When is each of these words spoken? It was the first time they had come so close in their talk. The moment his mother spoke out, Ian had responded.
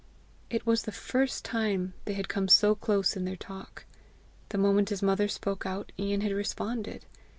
It 0.49 0.65
was 0.65 0.81
the 0.81 0.91
first 0.91 1.45
time 1.45 1.93
they 2.05 2.13
had 2.13 2.27
come 2.27 2.47
so 2.47 2.73
close 2.73 3.15
in 3.15 3.23
their 3.25 3.35
talk. 3.35 3.85
The 4.49 4.57
moment 4.57 4.89
his 4.89 5.03
mother 5.03 5.27
spoke 5.27 5.63
out, 5.63 5.91
Ian 5.99 6.21
had 6.21 6.31
responded. 6.31 7.05